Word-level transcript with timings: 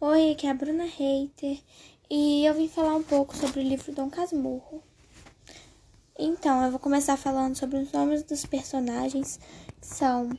Oi, 0.00 0.30
aqui 0.30 0.46
é 0.46 0.50
a 0.50 0.54
Bruna 0.54 0.84
Reiter 0.84 1.58
e 2.08 2.46
eu 2.46 2.54
vim 2.54 2.68
falar 2.68 2.94
um 2.94 3.02
pouco 3.02 3.36
sobre 3.36 3.58
o 3.58 3.62
livro 3.64 3.90
Dom 3.90 4.08
Casmurro. 4.08 4.80
Então, 6.16 6.62
eu 6.62 6.70
vou 6.70 6.78
começar 6.78 7.16
falando 7.16 7.56
sobre 7.56 7.78
os 7.78 7.90
nomes 7.90 8.22
dos 8.22 8.46
personagens, 8.46 9.40
que 9.80 9.86
são 9.88 10.30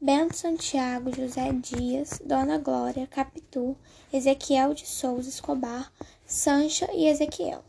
Bento 0.00 0.36
Santiago, 0.36 1.12
José 1.12 1.52
Dias, 1.54 2.20
Dona 2.24 2.58
Glória, 2.58 3.08
Capitu, 3.08 3.76
Ezequiel 4.12 4.72
de 4.72 4.86
Souza 4.86 5.30
Escobar, 5.30 5.92
Sancha 6.24 6.88
e 6.92 7.08
Ezequiel. 7.08 7.64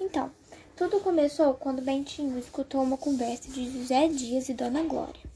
Então, 0.00 0.32
tudo 0.74 1.00
começou 1.00 1.52
quando 1.52 1.82
Bentinho 1.82 2.38
escutou 2.38 2.82
uma 2.82 2.96
conversa 2.96 3.50
de 3.50 3.70
José 3.70 4.08
Dias 4.08 4.48
e 4.48 4.54
Dona 4.54 4.82
Glória 4.84 5.29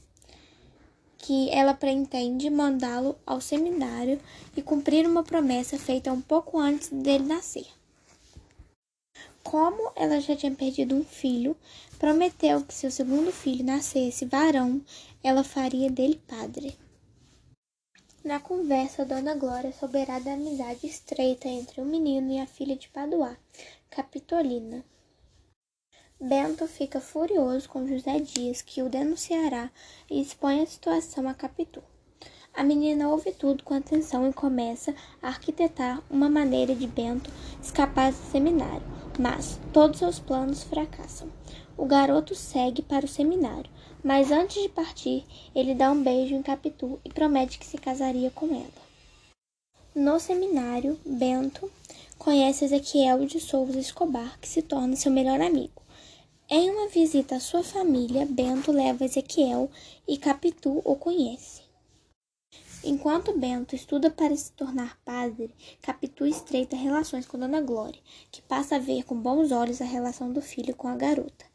que 1.25 1.49
ela 1.49 1.73
pretende 1.73 2.51
mandá-lo 2.51 3.17
ao 3.25 3.41
seminário 3.41 4.21
e 4.55 4.61
cumprir 4.61 5.07
uma 5.07 5.23
promessa 5.23 5.75
feita 5.75 6.13
um 6.13 6.21
pouco 6.21 6.59
antes 6.59 6.89
dele 6.89 7.25
nascer. 7.25 7.65
Como 9.41 9.91
ela 9.95 10.19
já 10.21 10.35
tinha 10.35 10.53
perdido 10.53 10.93
um 10.93 11.03
filho, 11.03 11.57
prometeu 11.97 12.63
que 12.63 12.75
se 12.75 12.85
o 12.85 12.91
segundo 12.91 13.31
filho 13.31 13.65
nascesse 13.65 14.23
varão, 14.25 14.79
ela 15.23 15.43
faria 15.43 15.89
dele 15.89 16.21
padre. 16.27 16.77
Na 18.23 18.39
conversa, 18.39 19.03
Dona 19.03 19.33
Glória 19.33 19.73
souberá 19.73 20.19
da 20.19 20.33
amizade 20.33 20.85
estreita 20.85 21.47
entre 21.47 21.81
o 21.81 21.85
menino 21.85 22.33
e 22.33 22.39
a 22.39 22.45
filha 22.45 22.75
de 22.75 22.87
Paduá, 22.89 23.35
Capitolina. 23.89 24.85
Bento 26.19 26.65
fica 26.65 27.01
furioso 27.01 27.67
com 27.67 27.85
José 27.85 28.19
Dias, 28.19 28.61
que 28.61 28.81
o 28.81 28.87
denunciará 28.87 29.69
e 30.09 30.21
expõe 30.21 30.61
a 30.61 30.65
situação 30.65 31.27
a 31.27 31.33
Capitu. 31.33 31.83
A 32.53 32.63
menina 32.63 33.09
ouve 33.09 33.33
tudo 33.33 33.65
com 33.65 33.73
atenção 33.73 34.29
e 34.29 34.31
começa 34.31 34.95
a 35.21 35.27
arquitetar 35.27 36.01
uma 36.09 36.29
maneira 36.29 36.73
de 36.73 36.87
Bento 36.87 37.29
escapar 37.61 38.13
do 38.13 38.31
seminário, 38.31 38.81
mas 39.19 39.59
todos 39.73 39.99
seus 39.99 40.17
planos 40.17 40.63
fracassam. 40.63 41.29
O 41.77 41.85
garoto 41.85 42.33
segue 42.33 42.81
para 42.81 43.05
o 43.05 43.09
seminário, 43.09 43.69
mas 44.01 44.31
antes 44.31 44.63
de 44.63 44.69
partir, 44.69 45.25
ele 45.53 45.75
dá 45.75 45.91
um 45.91 46.01
beijo 46.01 46.33
em 46.33 46.41
Capitu 46.41 46.97
e 47.03 47.09
promete 47.09 47.59
que 47.59 47.65
se 47.65 47.77
casaria 47.77 48.31
com 48.31 48.45
ela. 48.55 48.85
No 49.93 50.17
seminário, 50.17 50.97
Bento 51.05 51.69
conhece 52.17 52.63
Ezequiel 52.63 53.25
de 53.25 53.41
Souza 53.41 53.77
Escobar, 53.77 54.39
que 54.39 54.47
se 54.47 54.61
torna 54.61 54.95
seu 54.95 55.11
melhor 55.11 55.41
amigo. 55.41 55.84
Em 56.47 56.69
uma 56.69 56.87
visita 56.87 57.37
à 57.37 57.39
sua 57.39 57.63
família, 57.63 58.23
Bento 58.23 58.71
leva 58.71 59.03
Ezequiel 59.03 59.67
e 60.07 60.15
Capitu 60.15 60.79
o 60.85 60.95
conhece. 60.95 61.63
Enquanto 62.83 63.35
Bento 63.35 63.73
estuda 63.73 64.11
para 64.11 64.35
se 64.35 64.51
tornar 64.51 64.99
padre, 65.03 65.49
Capitu 65.81 66.23
estreita 66.23 66.75
relações 66.75 67.25
com 67.25 67.39
Dona 67.39 67.61
Glória, 67.61 67.99
que 68.31 68.43
passa 68.43 68.75
a 68.75 68.79
ver 68.79 69.05
com 69.05 69.19
bons 69.19 69.51
olhos 69.51 69.81
a 69.81 69.85
relação 69.85 70.31
do 70.31 70.39
filho 70.39 70.75
com 70.75 70.87
a 70.87 70.95
garota. 70.95 71.45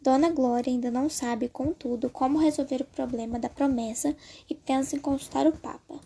Dona 0.00 0.30
Glória 0.30 0.72
ainda 0.72 0.90
não 0.90 1.10
sabe, 1.10 1.50
contudo, 1.50 2.08
como 2.08 2.38
resolver 2.38 2.80
o 2.80 2.86
problema 2.86 3.38
da 3.38 3.50
promessa 3.50 4.16
e 4.48 4.54
pensa 4.54 4.96
em 4.96 4.98
consultar 4.98 5.46
o 5.46 5.52
Papa. 5.52 6.00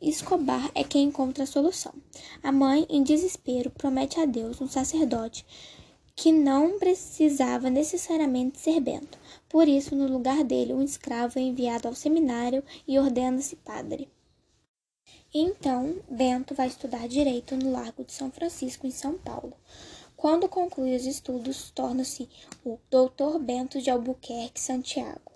Escobar 0.00 0.70
é 0.72 0.84
quem 0.84 1.08
encontra 1.08 1.42
a 1.42 1.48
solução. 1.48 1.92
A 2.44 2.52
mãe, 2.52 2.86
em 2.88 3.02
desespero, 3.02 3.70
promete 3.70 4.20
a 4.20 4.24
Deus 4.24 4.60
um 4.60 4.68
sacerdote 4.68 5.44
que 6.14 6.30
não 6.30 6.78
precisava 6.78 7.70
necessariamente 7.70 8.58
ser 8.58 8.80
Bento. 8.80 9.18
Por 9.48 9.66
isso, 9.66 9.94
no 9.94 10.06
lugar 10.06 10.44
dele, 10.44 10.72
um 10.72 10.82
escravo 10.82 11.38
é 11.38 11.42
enviado 11.42 11.88
ao 11.88 11.94
seminário 11.94 12.62
e 12.86 12.98
ordena-se 12.98 13.56
padre. 13.56 14.08
Então, 15.34 15.96
Bento 16.10 16.54
vai 16.54 16.68
estudar 16.68 17.08
direito 17.08 17.56
no 17.56 17.72
Largo 17.72 18.04
de 18.04 18.12
São 18.12 18.30
Francisco, 18.30 18.86
em 18.86 18.90
São 18.90 19.16
Paulo. 19.16 19.54
Quando 20.14 20.48
conclui 20.48 20.94
os 20.94 21.06
estudos, 21.06 21.70
torna-se 21.70 22.28
o 22.64 22.78
Doutor 22.90 23.38
Bento 23.38 23.80
de 23.80 23.90
Albuquerque 23.90 24.60
Santiago. 24.60 25.32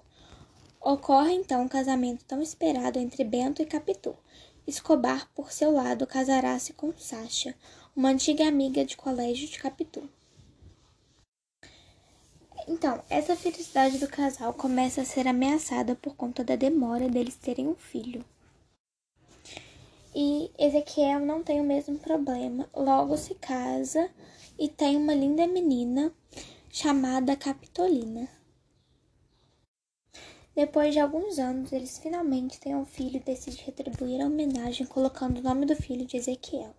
Ocorre 0.81 1.33
então 1.33 1.63
um 1.63 1.69
casamento 1.69 2.25
tão 2.25 2.41
esperado 2.41 2.99
entre 2.99 3.25
Bento 3.25 3.61
e 3.63 3.67
Capitu. 3.67 4.15
Escobar, 4.67 5.29
por 5.35 5.51
seu 5.51 5.73
lado, 5.73 6.07
casará-se 6.07 6.73
com 6.75 6.93
Sacha, 6.97 7.55
uma 7.97 8.11
antiga 8.11 8.47
amiga 8.47 8.85
de 8.85 8.97
colégio 8.97 9.49
de 9.49 9.59
Capitu. 9.59 10.09
Então, 12.69 13.03
essa 13.09 13.37
felicidade 13.37 13.99
do 13.99 14.09
casal 14.09 14.53
começa 14.53 15.03
a 15.03 15.05
ser 15.05 15.29
ameaçada 15.29 15.95
por 15.95 16.17
conta 16.17 16.43
da 16.43 16.57
demora 16.57 17.09
deles 17.09 17.37
terem 17.37 17.69
um 17.69 17.75
filho. 17.75 18.25
E 20.15 20.51
Ezequiel 20.59 21.21
não 21.21 21.43
tem 21.43 21.61
o 21.61 21.65
mesmo 21.65 21.99
problema, 21.99 22.69
logo 22.75 23.17
se 23.17 23.35
casa 23.35 24.11
e 24.59 24.69
tem 24.69 24.97
uma 24.97 25.15
linda 25.15 25.47
menina 25.47 26.13
chamada 26.71 27.37
Capitolina. 27.37 28.29
Depois 30.55 30.95
de 30.95 31.01
alguns 31.01 31.39
anos, 31.39 31.71
eles 31.71 31.99
finalmente 31.99 32.59
têm 32.59 32.75
um 32.75 32.87
filho 32.87 33.19
e 33.19 33.21
decidem 33.21 33.63
retribuir 33.67 34.23
a 34.23 34.27
homenagem 34.27 34.87
colocando 34.87 35.39
o 35.39 35.43
nome 35.43 35.67
do 35.67 35.77
filho 35.77 36.07
de 36.07 36.17
Ezequiel. 36.17 36.75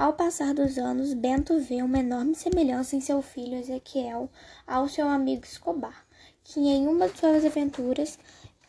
Ao 0.00 0.14
passar 0.14 0.54
dos 0.54 0.78
anos, 0.78 1.12
Bento 1.12 1.60
vê 1.60 1.82
uma 1.82 1.98
enorme 1.98 2.34
semelhança 2.34 2.96
em 2.96 3.02
seu 3.02 3.20
filho 3.20 3.58
Ezequiel 3.58 4.30
ao 4.66 4.88
seu 4.88 5.06
amigo 5.06 5.44
Escobar, 5.44 6.06
que 6.42 6.58
em 6.58 6.88
uma 6.88 7.06
de 7.06 7.18
suas 7.18 7.44
aventuras, 7.44 8.18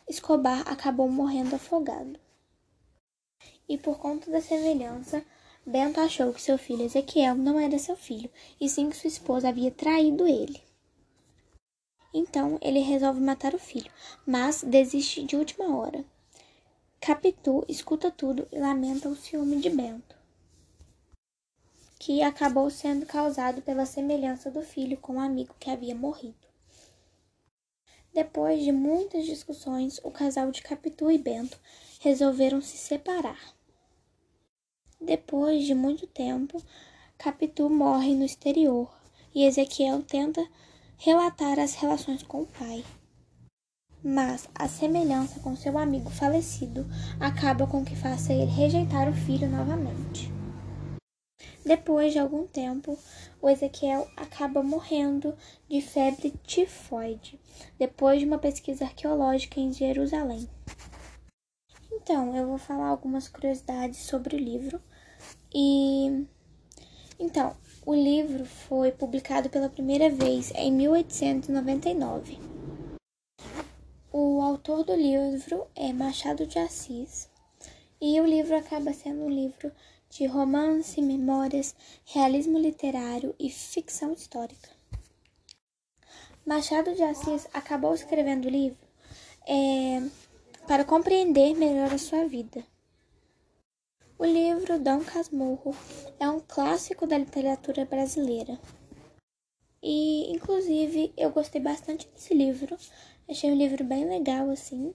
Escobar 0.06 0.60
acabou 0.70 1.08
morrendo 1.08 1.56
afogado. 1.56 2.20
E 3.66 3.78
por 3.78 3.98
conta 3.98 4.30
da 4.30 4.42
semelhança, 4.42 5.24
Bento 5.64 6.00
achou 6.00 6.34
que 6.34 6.42
seu 6.42 6.58
filho 6.58 6.84
Ezequiel 6.84 7.34
não 7.34 7.58
era 7.58 7.78
seu 7.78 7.96
filho, 7.96 8.30
e 8.60 8.68
sim 8.68 8.90
que 8.90 8.96
sua 8.98 9.08
esposa 9.08 9.48
havia 9.48 9.70
traído 9.70 10.26
ele. 10.26 10.60
Então 12.12 12.58
ele 12.60 12.80
resolve 12.80 13.22
matar 13.22 13.54
o 13.54 13.58
filho, 13.58 13.90
mas 14.26 14.62
desiste 14.62 15.22
de 15.22 15.34
última 15.34 15.78
hora. 15.78 16.04
Capitu 17.00 17.64
escuta 17.70 18.10
tudo 18.10 18.46
e 18.52 18.58
lamenta 18.58 19.08
o 19.08 19.16
ciúme 19.16 19.56
de 19.62 19.70
Bento 19.70 20.20
que 22.04 22.20
acabou 22.20 22.68
sendo 22.68 23.06
causado 23.06 23.62
pela 23.62 23.86
semelhança 23.86 24.50
do 24.50 24.60
filho 24.60 24.96
com 24.96 25.14
o 25.14 25.20
amigo 25.20 25.54
que 25.60 25.70
havia 25.70 25.94
morrido. 25.94 26.48
Depois 28.12 28.64
de 28.64 28.72
muitas 28.72 29.24
discussões, 29.24 30.00
o 30.02 30.10
casal 30.10 30.50
de 30.50 30.62
Capitu 30.62 31.12
e 31.12 31.16
Bento 31.16 31.56
resolveram 32.00 32.60
se 32.60 32.76
separar. 32.76 33.38
Depois 35.00 35.64
de 35.64 35.76
muito 35.76 36.08
tempo, 36.08 36.60
Capitu 37.16 37.70
morre 37.70 38.16
no 38.16 38.24
exterior 38.24 38.92
e 39.32 39.44
Ezequiel 39.44 40.02
tenta 40.02 40.44
relatar 40.98 41.60
as 41.60 41.74
relações 41.74 42.24
com 42.24 42.42
o 42.42 42.46
pai. 42.46 42.84
Mas 44.02 44.48
a 44.56 44.66
semelhança 44.66 45.38
com 45.38 45.54
seu 45.54 45.78
amigo 45.78 46.10
falecido 46.10 46.84
acaba 47.20 47.64
com 47.64 47.84
que 47.84 47.94
faça 47.94 48.32
ele 48.32 48.50
rejeitar 48.50 49.08
o 49.08 49.14
filho 49.14 49.48
novamente. 49.48 50.41
Depois 51.64 52.12
de 52.12 52.18
algum 52.18 52.46
tempo, 52.46 52.98
o 53.40 53.48
Ezequiel 53.48 54.08
acaba 54.16 54.62
morrendo 54.62 55.36
de 55.68 55.80
febre 55.80 56.34
tifoide, 56.44 57.38
depois 57.78 58.18
de 58.18 58.26
uma 58.26 58.38
pesquisa 58.38 58.84
arqueológica 58.84 59.60
em 59.60 59.72
Jerusalém. 59.72 60.48
Então, 61.92 62.36
eu 62.36 62.48
vou 62.48 62.58
falar 62.58 62.88
algumas 62.88 63.28
curiosidades 63.28 64.00
sobre 64.00 64.34
o 64.34 64.38
livro. 64.38 64.80
E 65.54 66.26
então, 67.18 67.54
o 67.86 67.94
livro 67.94 68.44
foi 68.44 68.90
publicado 68.90 69.48
pela 69.48 69.68
primeira 69.68 70.10
vez 70.10 70.50
em 70.56 70.72
1899. 70.72 72.38
O 74.12 74.42
autor 74.42 74.84
do 74.84 74.94
livro 74.94 75.66
é 75.76 75.92
Machado 75.92 76.46
de 76.46 76.58
Assis, 76.58 77.30
e 78.00 78.20
o 78.20 78.26
livro 78.26 78.56
acaba 78.56 78.92
sendo 78.92 79.22
um 79.22 79.30
livro 79.30 79.70
de 80.12 80.26
romance, 80.26 81.00
memórias, 81.00 81.74
realismo 82.04 82.58
literário 82.58 83.34
e 83.40 83.48
ficção 83.48 84.12
histórica. 84.12 84.68
Machado 86.44 86.94
de 86.94 87.02
Assis 87.02 87.48
acabou 87.54 87.94
escrevendo 87.94 88.44
o 88.44 88.50
livro 88.50 88.86
é, 89.48 90.02
para 90.66 90.84
compreender 90.84 91.54
melhor 91.54 91.90
a 91.94 91.96
sua 91.96 92.28
vida. 92.28 92.62
O 94.18 94.26
livro 94.26 94.78
Dom 94.78 95.02
Casmurro 95.02 95.74
é 96.20 96.28
um 96.28 96.40
clássico 96.40 97.06
da 97.06 97.16
literatura 97.16 97.86
brasileira. 97.86 98.60
E, 99.82 100.30
inclusive, 100.30 101.10
eu 101.16 101.30
gostei 101.30 101.60
bastante 101.60 102.06
desse 102.08 102.34
livro. 102.34 102.76
Achei 103.26 103.50
um 103.50 103.56
livro 103.56 103.82
bem 103.82 104.04
legal, 104.04 104.50
assim. 104.50 104.94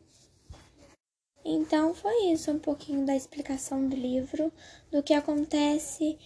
Então 1.50 1.94
foi 1.94 2.26
isso, 2.26 2.52
um 2.52 2.60
pouquinho 2.60 3.06
da 3.06 3.16
explicação 3.16 3.88
do 3.88 3.96
livro, 3.96 4.52
do 4.92 5.02
que 5.02 5.14
acontece, 5.14 6.20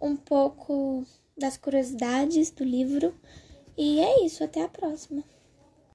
um 0.00 0.14
pouco 0.14 1.04
das 1.36 1.56
curiosidades 1.56 2.52
do 2.52 2.62
livro. 2.62 3.12
E 3.76 3.98
é 3.98 4.24
isso, 4.24 4.44
até 4.44 4.62
a 4.62 4.68
próxima. 4.68 5.24